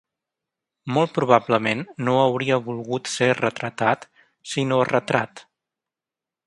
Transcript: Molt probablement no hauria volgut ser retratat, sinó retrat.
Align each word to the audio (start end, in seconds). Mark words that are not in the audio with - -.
Molt 0.95 1.11
probablement 1.17 1.83
no 2.07 2.15
hauria 2.21 2.59
volgut 2.71 3.13
ser 3.19 3.31
retratat, 3.41 4.09
sinó 4.55 4.85
retrat. 4.95 5.45